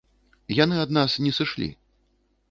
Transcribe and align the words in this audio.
Яны 0.59 0.75
ад 0.83 0.95
нас 0.97 1.17
не 1.25 1.33
сышлі. 1.39 1.67